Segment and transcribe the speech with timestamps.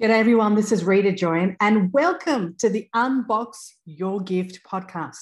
[0.00, 5.18] G'day everyone, this is Rita Joyan, and welcome to the Unbox Your Gift podcast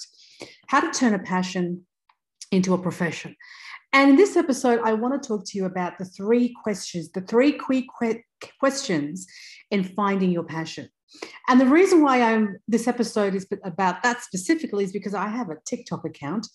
[0.66, 1.86] How to Turn a Passion
[2.52, 3.34] into a Profession.
[3.94, 7.22] And in this episode, I want to talk to you about the three questions, the
[7.22, 7.86] three quick
[8.60, 9.26] questions
[9.70, 10.90] in finding your passion.
[11.48, 15.48] And the reason why I'm this episode is about that specifically is because I have
[15.48, 16.48] a TikTok account.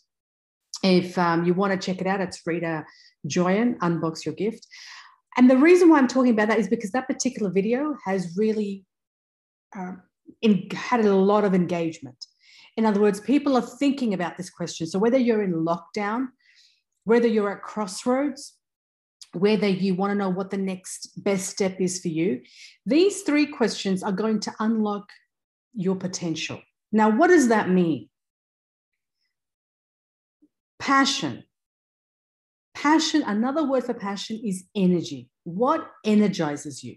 [0.84, 2.86] If um, you want to check it out, it's Rita
[3.28, 4.68] Joyan, Unbox Your Gift.
[5.38, 8.86] And the reason why I'm talking about that is because that particular video has really
[9.78, 9.94] uh,
[10.42, 12.26] in, had a lot of engagement.
[12.78, 14.88] In other words, people are thinking about this question.
[14.88, 16.28] So whether you're in lockdown,
[17.04, 18.58] whether you're at crossroads,
[19.34, 22.42] whether you want to know what the next best step is for you,
[22.86, 25.10] these three questions are going to unlock
[25.74, 26.62] your potential.
[26.92, 28.10] Now, what does that mean?
[30.80, 31.44] Passion
[32.74, 35.30] Passion, another word for passion is energy.
[35.44, 36.96] What energizes you?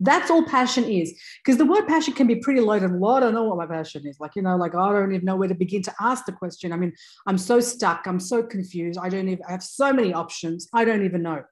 [0.00, 1.18] That's all passion is.
[1.42, 2.92] Because the word passion can be pretty loaded.
[2.92, 4.20] Well, I don't know what my passion is.
[4.20, 6.72] Like, you know, like I don't even know where to begin to ask the question.
[6.72, 6.92] I mean,
[7.26, 8.06] I'm so stuck.
[8.06, 8.98] I'm so confused.
[9.02, 10.68] I don't even I have so many options.
[10.72, 11.42] I don't even know.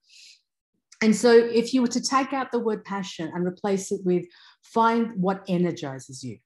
[1.03, 4.27] And so if you were to take out the word passion and replace it with
[4.63, 6.39] find what energizes you.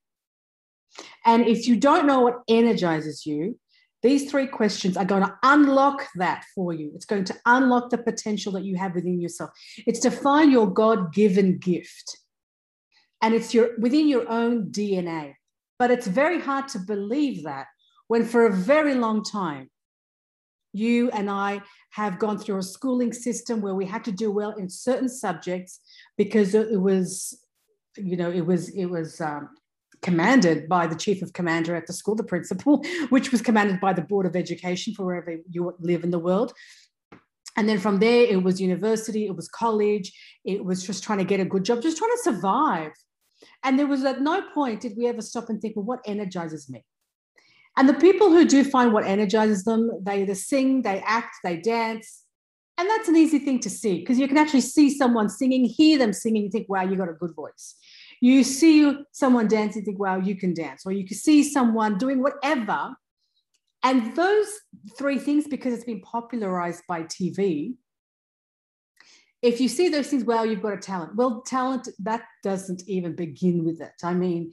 [1.24, 3.58] And if you don't know what energizes you,
[4.02, 6.90] these three questions are going to unlock that for you.
[6.94, 9.50] It's going to unlock the potential that you have within yourself.
[9.86, 12.18] It's to find your God given gift.
[13.22, 15.34] And it's your within your own DNA.
[15.78, 17.66] But it's very hard to believe that
[18.08, 19.70] when for a very long time,
[20.72, 24.52] you and I have gone through a schooling system where we had to do well
[24.52, 25.80] in certain subjects
[26.16, 27.42] because it was,
[27.96, 29.48] you know, it was, it was um,
[30.02, 33.92] commanded by the chief of commander at the school, the principal, which was commanded by
[33.92, 36.52] the Board of Education for wherever you live in the world.
[37.56, 40.12] And then from there, it was university, it was college,
[40.44, 42.92] it was just trying to get a good job, just trying to survive.
[43.64, 46.70] And there was at no point did we ever stop and think, well, what energizes
[46.70, 46.84] me?
[47.76, 51.56] And the people who do find what energizes them, they either sing, they act, they
[51.56, 52.24] dance.
[52.78, 55.98] And that's an easy thing to see because you can actually see someone singing, hear
[55.98, 57.76] them singing, you think, wow, you got a good voice.
[58.20, 60.84] You see someone dancing, think, wow, you can dance.
[60.84, 62.94] Or you can see someone doing whatever.
[63.82, 64.46] And those
[64.98, 67.74] three things, because it's been popularized by TV,
[69.42, 71.16] if you see those things, well, you've got a talent.
[71.16, 73.92] Well, talent, that doesn't even begin with it.
[74.04, 74.52] I mean,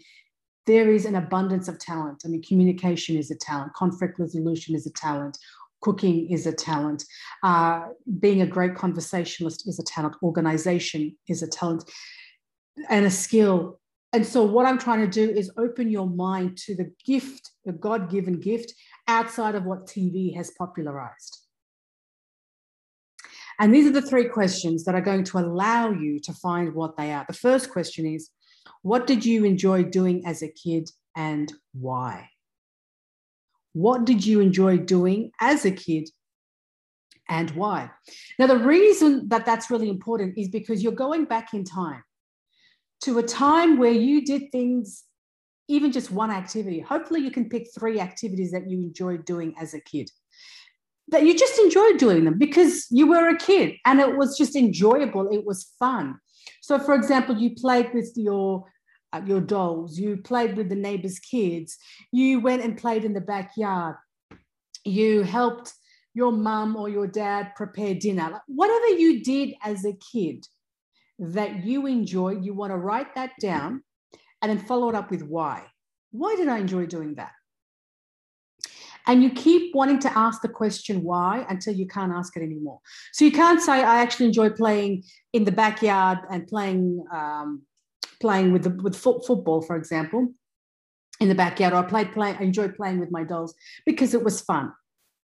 [0.65, 2.23] there is an abundance of talent.
[2.25, 5.37] I mean, communication is a talent, conflict resolution is a talent,
[5.81, 7.03] cooking is a talent,
[7.43, 7.83] uh,
[8.19, 11.89] being a great conversationalist is a talent, organization is a talent
[12.89, 13.79] and a skill.
[14.13, 17.73] And so, what I'm trying to do is open your mind to the gift, the
[17.73, 18.73] God given gift
[19.07, 21.39] outside of what TV has popularized.
[23.59, 26.95] And these are the three questions that are going to allow you to find what
[26.95, 27.25] they are.
[27.27, 28.29] The first question is
[28.81, 32.29] What did you enjoy doing as a kid and why?
[33.73, 36.09] What did you enjoy doing as a kid
[37.29, 37.91] and why?
[38.39, 42.03] Now, the reason that that's really important is because you're going back in time
[43.01, 45.03] to a time where you did things,
[45.67, 46.79] even just one activity.
[46.79, 50.09] Hopefully, you can pick three activities that you enjoyed doing as a kid.
[51.09, 54.55] That you just enjoyed doing them because you were a kid and it was just
[54.55, 55.29] enjoyable.
[55.31, 56.19] It was fun.
[56.61, 58.65] So, for example, you played with your
[59.13, 61.77] uh, your dolls, you played with the neighbors' kids,
[62.11, 63.95] you went and played in the backyard,
[64.83, 65.73] you helped
[66.13, 68.29] your mum or your dad prepare dinner.
[68.31, 70.45] Like, whatever you did as a kid,
[71.19, 73.83] that you enjoy, you want to write that down
[74.41, 75.65] and then follow it up with why.
[76.11, 77.31] Why did I enjoy doing that?
[79.07, 82.81] And you keep wanting to ask the question why until you can't ask it anymore.
[83.13, 87.63] So you can't say, I actually enjoy playing in the backyard and playing, um,
[88.19, 90.33] playing with, the, with fo- football, for example,
[91.21, 94.23] in the backyard, or I played play, I enjoyed playing with my dolls because it
[94.23, 94.73] was fun.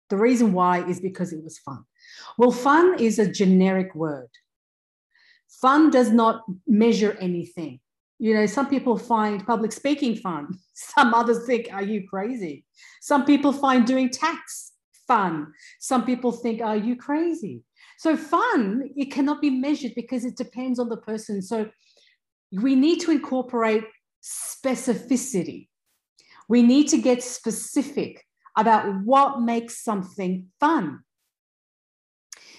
[0.10, 1.84] The reason why is because it was fun.
[2.38, 4.30] Well, fun is a generic word.
[5.60, 7.80] Fun does not measure anything.
[8.20, 10.58] You know, some people find public speaking fun.
[10.74, 12.66] Some others think, are you crazy?
[13.02, 14.74] Some people find doing tax
[15.08, 15.52] fun.
[15.80, 17.64] Some people think, are you crazy?
[17.98, 21.42] So, fun, it cannot be measured because it depends on the person.
[21.42, 21.70] So,
[22.52, 23.84] we need to incorporate
[24.24, 25.68] specificity.
[26.48, 28.26] We need to get specific
[28.58, 31.00] about what makes something fun.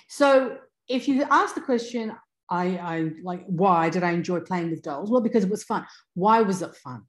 [0.08, 2.12] So, if you ask the question,
[2.50, 5.10] I, I like, why did I enjoy playing with dolls?
[5.10, 5.86] Well, because it was fun.
[6.14, 7.02] Why was it fun?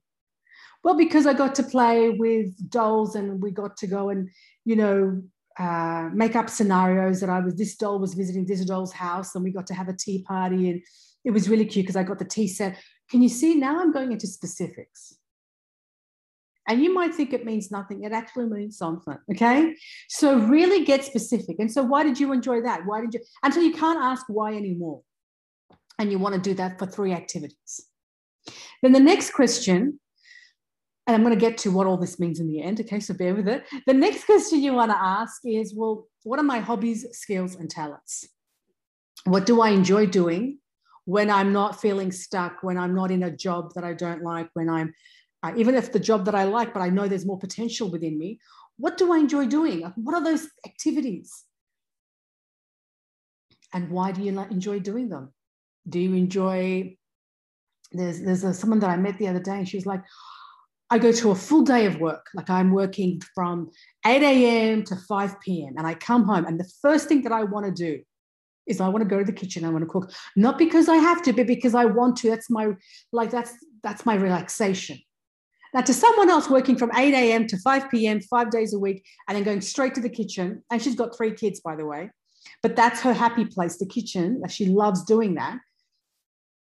[0.82, 4.30] Well, because I got to play with dolls and we got to go and,
[4.64, 5.22] you know,
[5.58, 9.44] uh, make up scenarios that I was, this doll was visiting this doll's house and
[9.44, 10.82] we got to have a tea party and
[11.24, 12.78] it was really cute because I got the tea set.
[13.10, 15.16] Can you see now I'm going into specifics?
[16.66, 18.04] And you might think it means nothing.
[18.04, 19.18] It actually means something.
[19.30, 19.74] Okay.
[20.08, 21.56] So really get specific.
[21.58, 22.86] And so why did you enjoy that?
[22.86, 25.02] Why did you until you can't ask why anymore?
[25.98, 27.86] And you want to do that for three activities.
[28.82, 30.00] Then the next question,
[31.06, 32.80] and I'm going to get to what all this means in the end.
[32.80, 33.64] Okay, so bear with it.
[33.86, 37.70] The next question you want to ask is, well, what are my hobbies, skills, and
[37.70, 38.28] talents?
[39.24, 40.58] What do I enjoy doing
[41.04, 44.48] when I'm not feeling stuck, when I'm not in a job that I don't like,
[44.54, 44.94] when I'm
[45.44, 48.18] uh, even if the job that I like, but I know there's more potential within
[48.18, 48.40] me,
[48.78, 49.82] what do I enjoy doing?
[49.96, 51.44] What are those activities?
[53.74, 55.33] And why do you enjoy doing them?
[55.88, 56.96] Do you enjoy?
[57.92, 60.02] There's there's a, someone that I met the other day, and she was like,
[60.90, 62.26] I go to a full day of work.
[62.34, 63.70] Like I'm working from
[64.06, 64.82] 8 a.m.
[64.84, 65.74] to 5 p.m.
[65.76, 68.02] and I come home, and the first thing that I want to do
[68.66, 69.64] is I want to go to the kitchen.
[69.64, 72.30] I want to cook, not because I have to, but because I want to.
[72.30, 72.72] That's my
[73.12, 73.52] like that's
[73.82, 74.98] that's my relaxation.
[75.74, 77.48] Now, to someone else working from 8 a.m.
[77.48, 80.80] to 5 p.m., five days a week, and then going straight to the kitchen, and
[80.80, 82.10] she's got three kids, by the way,
[82.62, 84.40] but that's her happy place, the kitchen.
[84.48, 85.58] She loves doing that.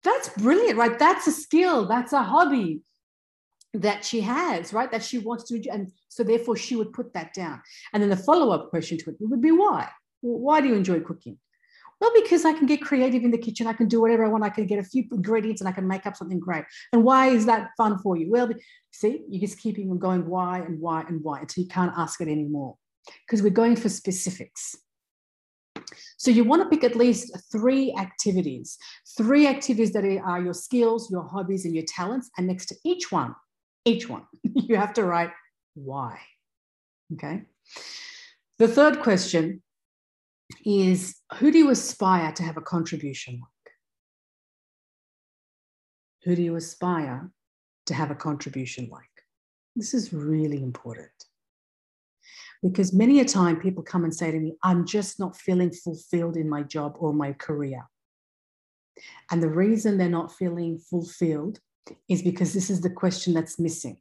[0.02, 0.98] That's brilliant, right?
[0.98, 2.82] That's a skill, that's a hobby
[3.74, 4.90] that she has, right?
[4.90, 7.62] That she wants to, and so therefore she would put that down.
[7.92, 9.88] And then the follow up question to it would be why?
[10.22, 11.38] Why do you enjoy cooking?
[12.00, 13.66] Well, because I can get creative in the kitchen.
[13.66, 14.42] I can do whatever I want.
[14.42, 16.64] I can get a few ingredients and I can make up something great.
[16.94, 18.30] And why is that fun for you?
[18.30, 18.48] Well,
[18.90, 22.20] see, you're just keeping on going why and why and why until you can't ask
[22.22, 22.76] it anymore
[23.26, 24.76] because we're going for specifics.
[26.16, 28.78] So you want to pick at least three activities,
[29.16, 32.30] three activities that are your skills, your hobbies, and your talents.
[32.36, 33.34] And next to each one,
[33.84, 35.30] each one, you have to write
[35.74, 36.18] why.
[37.14, 37.42] Okay.
[38.58, 39.62] The third question
[40.64, 43.74] is who do you aspire to have a contribution like?
[46.24, 47.30] Who do you aspire
[47.86, 49.04] to have a contribution like?
[49.74, 51.10] This is really important.
[52.62, 56.36] Because many a time people come and say to me, I'm just not feeling fulfilled
[56.36, 57.88] in my job or my career.
[59.30, 61.60] And the reason they're not feeling fulfilled
[62.08, 63.98] is because this is the question that's missing.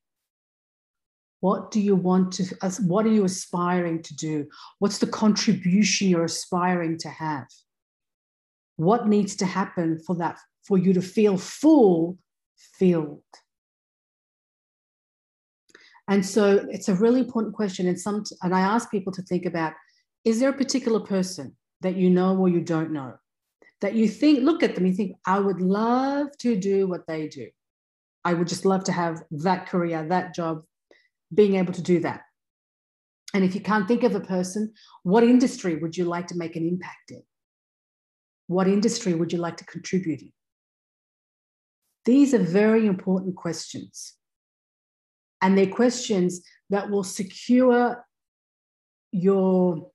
[1.40, 2.44] What do you want to,
[2.86, 4.50] what are you aspiring to do?
[4.80, 7.48] What's the contribution you're aspiring to have?
[8.76, 12.18] What needs to happen for that, for you to feel full,
[12.78, 13.24] filled?
[16.10, 17.88] And so it's a really important question.
[17.88, 19.74] And some, and I ask people to think about,
[20.26, 23.14] is there a particular person that you know or you don't know
[23.82, 27.28] that you think, look at them, you think, I would love to do what they
[27.28, 27.48] do.
[28.26, 30.64] I would just love to have that career, that job,
[31.34, 32.24] being able to do that.
[33.34, 34.74] And if you can't think of a person,
[35.04, 37.24] what industry would you like to make an impact in?
[38.48, 40.34] What industry would you like to contribute in?
[42.04, 44.16] These are very important questions.
[45.42, 48.06] And they're questions that will secure
[49.12, 49.92] your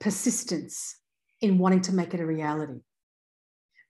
[0.00, 0.98] persistence
[1.40, 2.80] in wanting to make it a reality.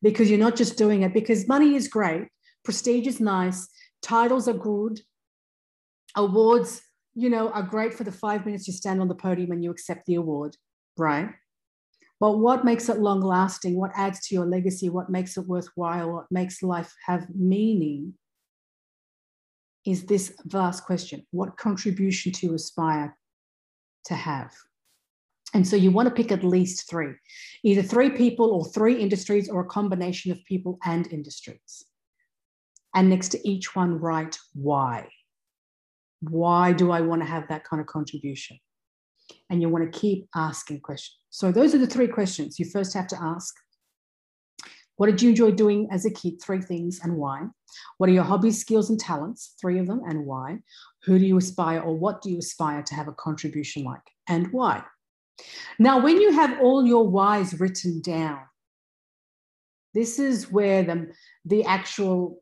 [0.02, 2.28] Because you're not just doing it because money is great,
[2.64, 3.68] prestige is nice,
[4.02, 5.00] titles are good,
[6.16, 6.82] awards,
[7.14, 9.70] you know, are great for the five minutes you stand on the podium and you
[9.70, 10.56] accept the award,
[10.96, 11.30] right?
[12.20, 13.76] But what makes it long lasting?
[13.76, 14.88] What adds to your legacy?
[14.88, 16.12] What makes it worthwhile?
[16.12, 18.14] What makes life have meaning?
[19.86, 21.26] Is this vast question.
[21.30, 23.16] What contribution do you aspire
[24.06, 24.52] to have?
[25.52, 27.14] And so you want to pick at least three,
[27.62, 31.84] either three people or three industries or a combination of people and industries.
[32.94, 35.08] And next to each one, write why.
[36.20, 38.58] Why do I want to have that kind of contribution?
[39.48, 41.18] And you want to keep asking questions.
[41.30, 43.54] So, those are the three questions you first have to ask.
[44.96, 46.40] What did you enjoy doing as a kid?
[46.40, 47.46] Three things and why.
[47.98, 49.54] What are your hobbies, skills, and talents?
[49.60, 50.58] Three of them and why.
[51.04, 54.52] Who do you aspire or what do you aspire to have a contribution like and
[54.52, 54.84] why?
[55.78, 58.40] Now, when you have all your whys written down,
[59.94, 61.12] this is where the,
[61.44, 62.40] the actual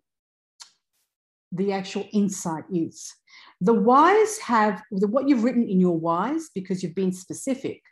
[1.54, 3.14] the actual insight is.
[3.60, 7.82] The whys have what you've written in your whys because you've been specific.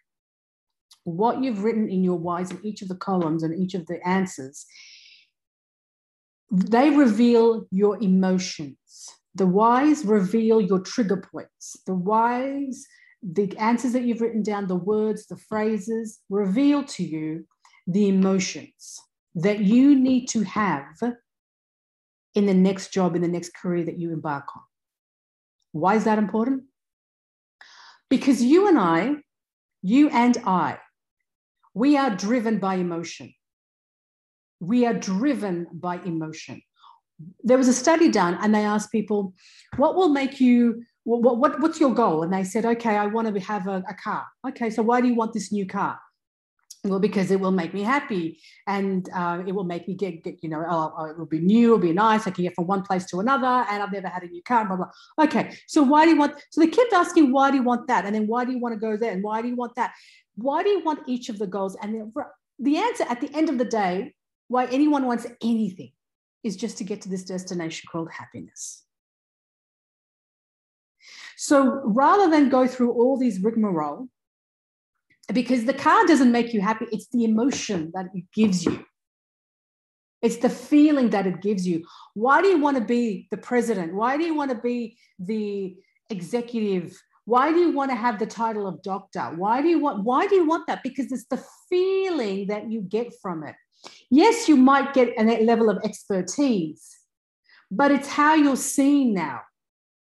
[1.05, 4.07] What you've written in your whys in each of the columns and each of the
[4.07, 4.67] answers,
[6.51, 8.77] they reveal your emotions.
[9.35, 11.77] The whys reveal your trigger points.
[11.87, 12.87] The whys,
[13.23, 17.47] the answers that you've written down, the words, the phrases reveal to you
[17.87, 19.01] the emotions
[19.35, 21.01] that you need to have
[22.35, 24.63] in the next job, in the next career that you embark on.
[25.73, 26.65] Why is that important?
[28.09, 29.15] Because you and I,
[29.83, 30.79] you and I,
[31.75, 33.33] we are driven by emotion.
[34.61, 36.63] We are driven by emotion.
[37.45, 39.35] there was a study done and they asked people,
[39.77, 42.23] what will make you, what, what, what's your goal?
[42.23, 44.25] And they said, okay, I want to have a, a car.
[44.49, 45.99] Okay, so why do you want this new car?
[46.85, 50.43] well because it will make me happy and uh, it will make me get, get
[50.43, 52.67] you know oh, oh, it will be new it'll be nice i can get from
[52.67, 55.83] one place to another and i've never had a new car blah blah okay so
[55.83, 58.27] why do you want so they kept asking why do you want that and then
[58.27, 59.93] why do you want to go there and why do you want that
[60.43, 61.77] why do you want each of the goals?
[61.81, 62.25] And the,
[62.59, 64.15] the answer at the end of the day
[64.49, 65.93] why anyone wants anything
[66.43, 68.85] is just to get to this destination called happiness.
[71.37, 74.09] So rather than go through all these rigmarole
[75.33, 78.85] because the car doesn't make you happy it's the emotion that it gives you.
[80.23, 81.87] It's the feeling that it gives you.
[82.15, 83.95] Why do you want to be the president?
[83.95, 85.77] Why do you want to be the
[86.11, 89.33] executive why do you want to have the title of doctor?
[89.37, 90.83] Why do you want why do you want that?
[90.83, 93.55] Because it's the feeling that you get from it.
[94.11, 97.01] Yes you might get a level of expertise
[97.71, 99.43] but it's how you're seen now.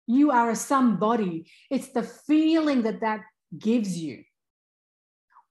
[0.08, 1.50] You are a somebody.
[1.72, 3.22] It's the feeling that that
[3.58, 4.24] gives you.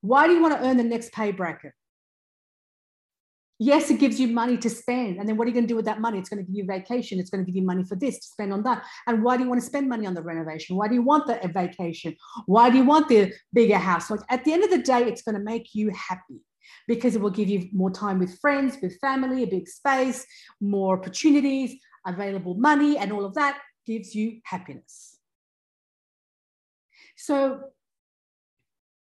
[0.00, 1.72] Why do you want to earn the next pay bracket?
[3.60, 5.18] Yes, it gives you money to spend.
[5.18, 6.18] And then what are you going to do with that money?
[6.18, 7.20] It's going to give you vacation.
[7.20, 8.84] It's going to give you money for this to spend on that.
[9.06, 10.76] And why do you want to spend money on the renovation?
[10.76, 12.16] Why do you want the vacation?
[12.46, 14.10] Why do you want the bigger house?
[14.10, 16.40] Like at the end of the day, it's going to make you happy
[16.88, 20.26] because it will give you more time with friends, with family, a big space,
[20.60, 25.18] more opportunities, available money, and all of that gives you happiness.
[27.16, 27.60] So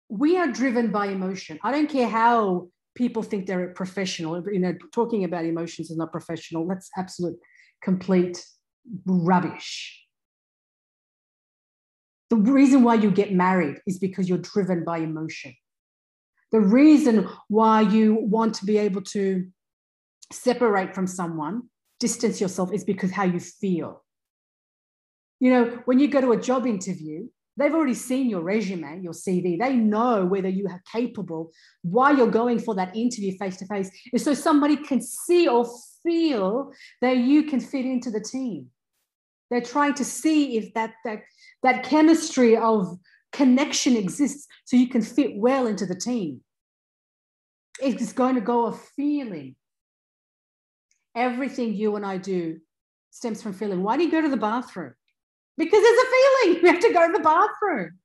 [0.08, 1.58] we are driven by emotion.
[1.62, 4.42] I don't care how people think they're professional.
[4.50, 6.66] You know, talking about emotions is not professional.
[6.66, 7.38] That's absolute
[7.82, 8.44] complete
[9.06, 10.04] rubbish.
[12.30, 15.54] The reason why you get married is because you're driven by emotion.
[16.52, 19.48] The reason why you want to be able to
[20.32, 21.62] separate from someone,
[21.98, 24.04] distance yourself, is because how you feel.
[25.40, 27.28] You know, when you go to a job interview,
[27.60, 29.58] They've already seen your resume, your CV.
[29.58, 31.52] They know whether you are capable.
[31.82, 35.66] Why you're going for that interview face to face is so somebody can see or
[36.02, 38.68] feel that you can fit into the team.
[39.50, 41.20] They're trying to see if that that
[41.62, 42.98] that chemistry of
[43.30, 46.40] connection exists so you can fit well into the team.
[47.82, 49.54] It's going to go of feeling.
[51.14, 52.60] Everything you and I do
[53.10, 53.82] stems from feeling.
[53.82, 54.94] Why do you go to the bathroom?
[55.60, 57.98] Because there's a feeling we have to go to the bathroom.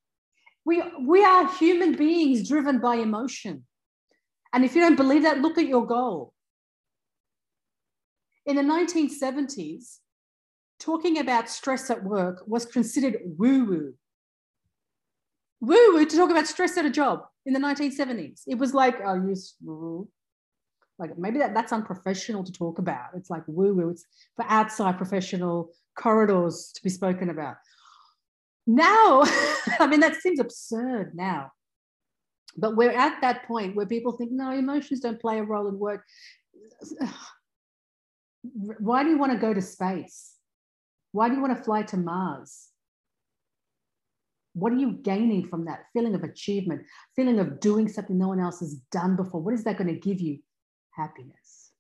[0.66, 3.64] We, we are human beings driven by emotion.
[4.52, 6.34] And if you don't believe that, look at your goal.
[8.46, 10.00] In the 1970s,
[10.82, 13.94] talking about stress at work was considered woo woo.
[15.62, 18.42] Woo woo to talk about stress at a job in the 1970s.
[18.48, 20.10] It was like, oh, you,
[21.00, 23.12] like maybe that, that's unprofessional to talk about.
[23.16, 23.92] It's like woo woo.
[23.92, 24.04] It's
[24.36, 27.56] for outside professional corridors to be spoken about.
[28.68, 29.24] Now,
[29.80, 31.52] I mean, that seems absurd now.
[32.58, 35.78] But we're at that point where people think, no, emotions don't play a role in
[35.78, 36.04] work.
[38.80, 40.34] Why do you want to go to space?
[41.12, 42.68] Why do you want to fly to Mars?
[44.54, 46.84] What are you gaining from that feeling of achievement,
[47.16, 49.42] feeling of doing something no one else has done before?
[49.42, 50.40] What is that going to give you?
[50.92, 51.72] Happiness.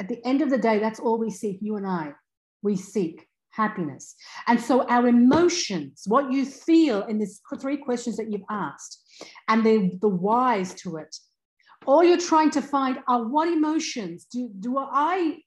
[0.00, 2.14] At the end of the day, that's all we seek, you and I
[2.62, 4.14] we seek happiness.
[4.46, 9.02] And so our emotions, what you feel in these three questions that you've asked,
[9.48, 11.14] and the, the whys to it,
[11.86, 15.38] all you're trying to find are what emotions do, do I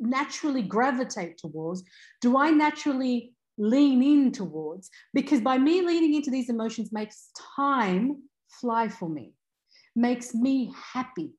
[0.00, 1.82] naturally gravitate towards?
[2.20, 4.90] Do I naturally lean in towards?
[5.12, 9.34] Because by me leaning into these emotions makes time fly for me,
[9.94, 11.30] makes me happy.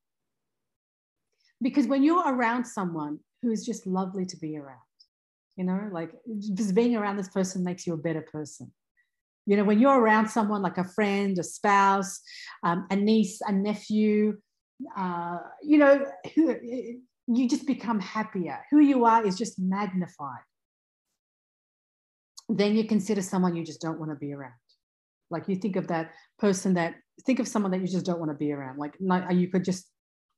[1.62, 4.85] Because when you're around someone who is just lovely to be around,
[5.56, 6.12] you know like
[6.54, 8.72] just being around this person makes you a better person.
[9.46, 12.20] You know when you're around someone like a friend a spouse
[12.64, 14.38] um, a niece a nephew
[14.98, 16.06] uh, you know
[17.28, 18.60] you just become happier.
[18.72, 20.44] Who you are is just magnified.
[22.48, 24.54] Then you consider someone you just don't want to be around.
[25.32, 26.96] Like you think of that person that
[27.26, 28.78] think of someone that you just don't want to be around.
[28.78, 28.94] Like
[29.32, 29.90] you could just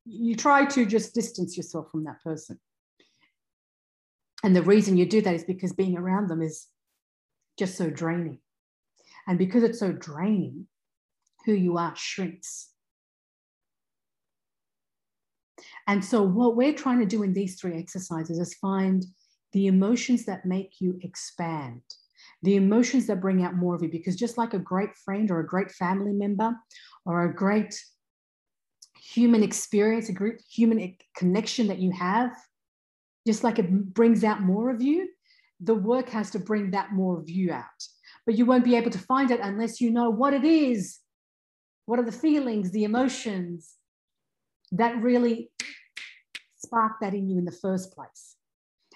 [0.06, 2.58] you try to just distance yourself from that person
[4.44, 6.68] and the reason you do that is because being around them is
[7.58, 8.40] just so draining.
[9.28, 10.68] And because it's so draining,
[11.46, 12.70] who you are shrinks.
[15.88, 19.06] And so, what we're trying to do in these three exercises is find
[19.54, 21.82] the emotions that make you expand,
[22.44, 23.90] the emotions that bring out more of you.
[23.90, 26.54] Because just like a great friend or a great family member
[27.06, 27.82] or a great
[28.98, 32.32] human experience, a great human connection that you have,
[33.28, 35.10] just like it brings out more of you,
[35.60, 37.84] the work has to bring that more of you out.
[38.26, 41.00] But you won't be able to find it unless you know what it is.
[41.86, 43.76] What are the feelings, the emotions
[44.72, 45.52] that really
[46.58, 48.36] spark that in you in the first place?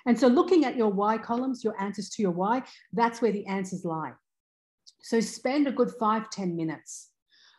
[0.06, 3.46] And so, looking at your why columns, your answers to your why, that's where the
[3.46, 4.14] answers lie.
[5.02, 7.10] So, spend a good five ten minutes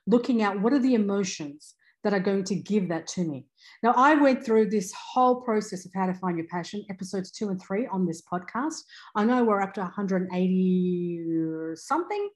[0.07, 3.47] looking at what are the emotions that are going to give that to me.
[3.83, 7.49] Now, I went through this whole process of how to find your passion, episodes two
[7.49, 8.83] and three on this podcast.
[9.15, 12.31] I know we're up to 180 something,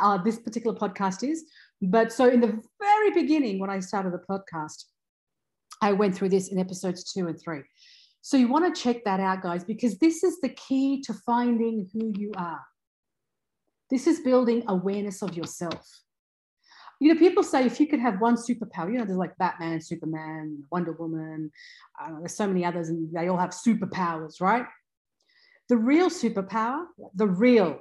[0.00, 1.44] uh, this particular podcast is.
[1.80, 4.84] But so, in the very beginning, when I started the podcast,
[5.80, 7.62] I went through this in episodes two and three.
[8.22, 11.90] So you want to check that out, guys, because this is the key to finding
[11.92, 12.60] who you are.
[13.90, 15.84] This is building awareness of yourself.
[17.02, 19.80] You know, people say if you could have one superpower, you know, there's like Batman,
[19.80, 21.50] Superman, Wonder Woman,
[22.08, 24.66] know, there's so many others, and they all have superpowers, right?
[25.68, 27.80] The real superpower, the real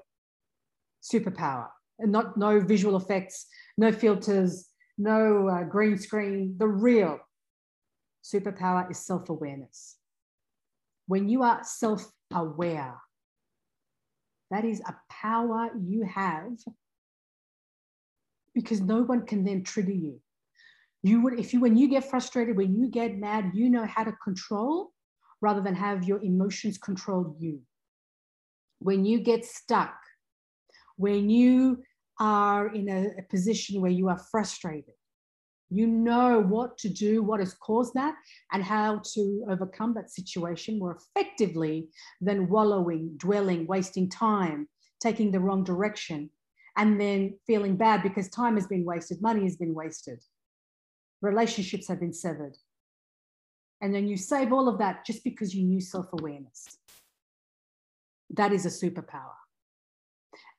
[1.04, 1.68] superpower,
[2.00, 3.46] and not no visual effects,
[3.78, 6.56] no filters, no uh, green screen.
[6.58, 7.20] The real
[8.24, 9.98] superpower is self awareness
[11.12, 12.96] when you are self aware,
[14.50, 16.54] that is a power you have
[18.54, 20.20] because no one can then trigger you.
[21.04, 24.04] You would, if you, when you get frustrated, when you get mad, you know how
[24.04, 24.92] to control
[25.42, 27.62] rather than have your emotions control you.
[28.80, 29.96] When you get stuck,
[30.98, 31.84] when you
[32.20, 34.94] are in a, a position where you are frustrated,
[35.72, 38.14] you know what to do, what has caused that,
[38.52, 41.88] and how to overcome that situation more effectively
[42.20, 44.68] than wallowing, dwelling, wasting time,
[45.00, 46.30] taking the wrong direction,
[46.78, 50.22] and then feeling bad because time has been wasted, money has been wasted,
[51.22, 52.58] relationships have been severed.
[53.82, 56.78] And then you save all of that just because you knew self awareness.
[58.30, 59.34] That is a superpower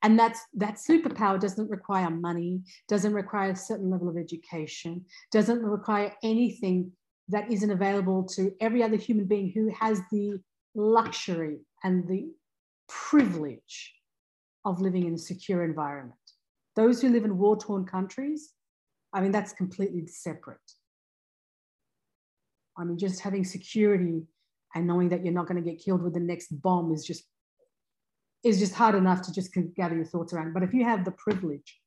[0.03, 5.62] and that's that superpower doesn't require money doesn't require a certain level of education doesn't
[5.62, 6.90] require anything
[7.29, 10.38] that isn't available to every other human being who has the
[10.75, 12.29] luxury and the
[12.88, 13.94] privilege
[14.64, 16.14] of living in a secure environment
[16.77, 18.53] those who live in war-torn countries
[19.12, 20.59] i mean that's completely separate
[22.79, 24.22] i mean just having security
[24.75, 27.25] and knowing that you're not going to get killed with the next bomb is just
[28.42, 30.53] is just hard enough to just gather your thoughts around.
[30.53, 31.79] But if you have the privilege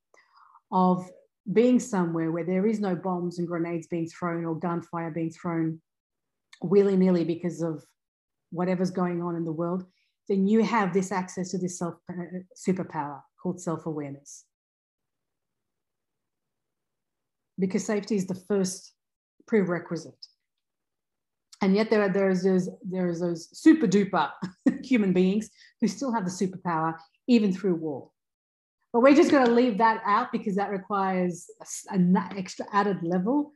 [0.72, 1.10] of
[1.52, 5.82] being somewhere where there is no bombs and grenades being thrown or gunfire being thrown
[6.62, 7.84] willy nilly because of
[8.52, 9.86] whatever's going on in the world,
[10.28, 12.14] then you have this access to this self uh,
[12.56, 14.46] superpower called self awareness.
[17.58, 18.94] Because safety is the first
[19.48, 20.28] prerequisite
[21.62, 24.30] and yet there are there's those there's those super duper
[24.84, 25.50] human beings
[25.82, 26.96] who still have the superpower
[27.28, 28.10] even through war
[28.94, 31.48] but we're just going to leave that out because that requires
[31.90, 33.52] an extra added level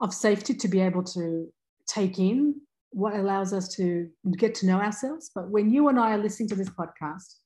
[0.00, 1.48] of safety to be able to
[1.86, 2.54] take in
[2.92, 6.48] what allows us to get to know ourselves but when you and i are listening
[6.48, 7.36] to this podcast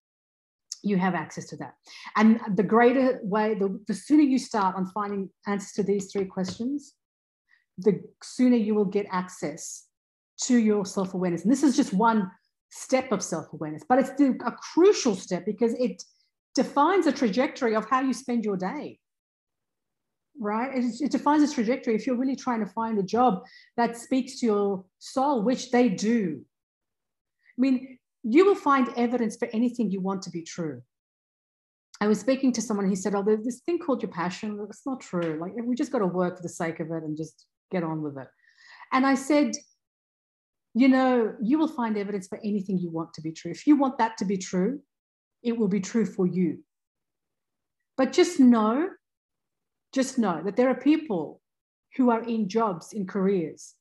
[0.82, 1.74] you have access to that
[2.16, 6.24] and the greater way the, the sooner you start on finding answers to these three
[6.24, 6.94] questions
[7.78, 9.86] the sooner you will get access
[10.42, 11.42] to your self awareness.
[11.42, 12.30] And this is just one
[12.70, 16.02] step of self awareness, but it's the, a crucial step because it
[16.54, 18.98] defines a trajectory of how you spend your day.
[20.38, 20.76] Right?
[20.76, 21.94] It, it defines a trajectory.
[21.94, 23.44] If you're really trying to find a job
[23.76, 26.42] that speaks to your soul, which they do,
[27.56, 30.82] I mean, you will find evidence for anything you want to be true.
[32.00, 34.66] I was speaking to someone, he said, Oh, there's this thing called your passion.
[34.68, 35.38] It's not true.
[35.40, 38.02] Like, we just got to work for the sake of it and just get on
[38.02, 38.28] with it.
[38.92, 39.52] And I said,
[40.74, 43.50] you know, you will find evidence for anything you want to be true.
[43.50, 44.80] If you want that to be true,
[45.42, 46.58] it will be true for you.
[47.96, 48.90] But just know,
[49.92, 51.40] just know that there are people
[51.96, 53.74] who are in jobs, in careers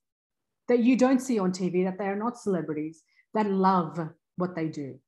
[0.67, 3.99] that you don't see on TV, that they are not celebrities, that love
[4.37, 4.99] what they do,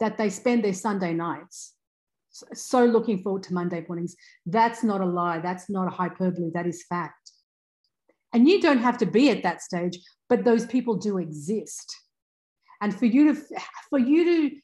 [0.00, 1.74] that they spend their Sunday nights
[2.30, 4.16] so looking forward to Monday mornings.
[4.46, 5.40] That's not a lie.
[5.40, 6.50] That's not a hyperbole.
[6.54, 7.32] That is fact.
[8.32, 11.96] And you don't have to be at that stage, but those people do exist.
[12.80, 13.40] And for you to
[13.90, 14.56] for you to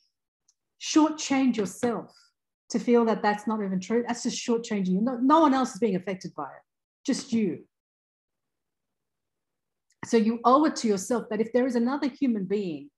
[0.81, 2.13] shortchange yourself
[2.71, 5.01] to feel that that's not even true, that's just shortchanging you.
[5.01, 6.63] No, no one else is being affected by it,
[7.05, 7.65] just you.
[10.05, 12.91] So you owe it to yourself that if there is another human being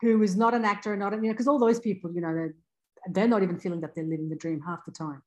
[0.00, 2.34] who is not an actor, and not you know, because all those people, you know,
[2.34, 2.54] they're,
[3.10, 5.22] they're not even feeling that they're living the dream half the time,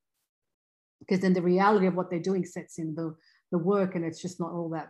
[1.00, 3.14] because then the reality of what they're doing sets in the
[3.52, 4.88] the work and it's just not all that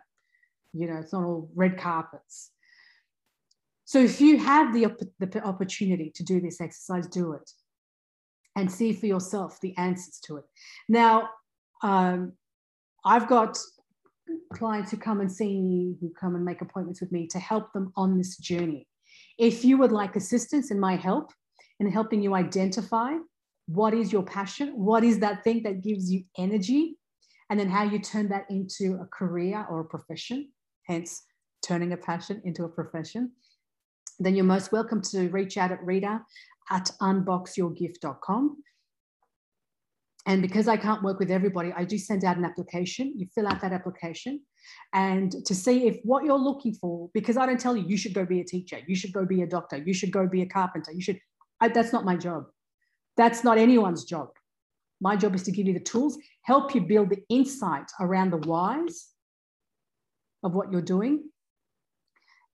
[0.72, 2.50] you know it's not all red carpets
[3.84, 4.86] So if you have the,
[5.18, 7.50] the opportunity to do this exercise, do it
[8.56, 10.44] and see for yourself the answers to it.
[10.88, 11.30] Now,
[11.82, 12.32] um,
[13.04, 13.58] I've got
[14.52, 17.72] clients who come and see me, who come and make appointments with me to help
[17.72, 18.86] them on this journey.
[19.38, 21.32] If you would like assistance in my help
[21.80, 23.14] in helping you identify
[23.66, 26.96] what is your passion, what is that thing that gives you energy,
[27.50, 30.50] and then how you turn that into a career or a profession,
[30.86, 31.22] hence
[31.62, 33.32] turning a passion into a profession,
[34.18, 36.20] then you're most welcome to reach out at Rita
[36.70, 38.57] at unboxyourgift.com.
[40.27, 43.12] And because I can't work with everybody, I do send out an application.
[43.16, 44.40] You fill out that application
[44.92, 48.14] and to see if what you're looking for, because I don't tell you, you should
[48.14, 50.46] go be a teacher, you should go be a doctor, you should go be a
[50.46, 51.18] carpenter, you should,
[51.61, 52.44] I, that's not my job.
[53.16, 54.31] That's not anyone's job.
[55.00, 58.38] My job is to give you the tools, help you build the insight around the
[58.38, 59.09] whys
[60.42, 61.24] of what you're doing,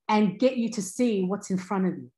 [0.07, 2.11] and get you to see what's in front of you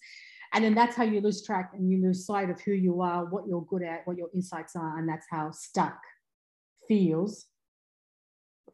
[0.52, 3.24] And then that's how you lose track and you lose sight of who you are,
[3.24, 4.98] what you're good at, what your insights are.
[4.98, 5.98] And that's how stuck
[6.86, 7.46] feels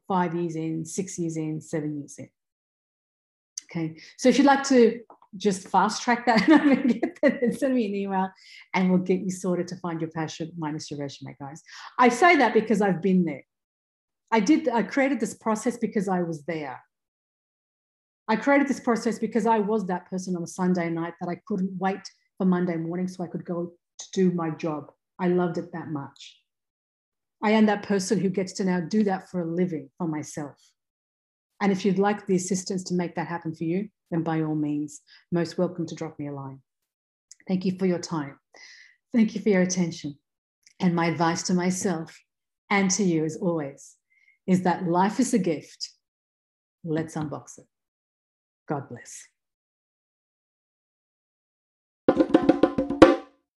[0.09, 2.29] five years in, six years in, seven years in.
[3.71, 5.01] Okay, so if you'd like to
[5.37, 6.49] just fast track that
[7.23, 8.29] and send me an email
[8.75, 11.63] and we'll get you sorted to find your passion minus your resume, guys.
[11.99, 13.45] I say that because I've been there.
[14.33, 16.81] I did, I created this process because I was there.
[18.29, 21.41] I created this process because I was that person on a Sunday night that I
[21.47, 22.01] couldn't wait
[22.39, 24.93] for Monday morning so I could go to do my job.
[25.19, 26.41] I loved it that much.
[27.43, 30.57] I am that person who gets to now do that for a living for myself.
[31.61, 34.55] And if you'd like the assistance to make that happen for you, then by all
[34.55, 36.61] means, most welcome to drop me a line.
[37.47, 38.39] Thank you for your time.
[39.13, 40.19] Thank you for your attention.
[40.79, 42.19] And my advice to myself
[42.71, 43.97] and to you, as always,
[44.47, 45.91] is that life is a gift.
[46.85, 47.67] Let's unbox it.
[48.69, 49.30] God bless.